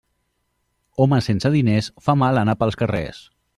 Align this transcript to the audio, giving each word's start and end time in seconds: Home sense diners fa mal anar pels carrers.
Home 1.03 1.19
sense 1.27 1.53
diners 1.57 1.91
fa 2.07 2.17
mal 2.25 2.43
anar 2.45 2.59
pels 2.65 2.83
carrers. 2.83 3.25